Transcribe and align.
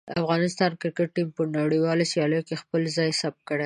د 0.09 0.11
افغانستان 0.21 0.71
کرکټ 0.81 1.09
ټیم 1.15 1.27
په 1.37 1.43
نړیوالو 1.59 2.09
سیالیو 2.11 2.45
کې 2.47 2.59
خپله 2.61 2.87
ځای 2.97 3.09
ثبت 3.21 3.41
کړی 3.47 3.57
دی. 3.57 3.59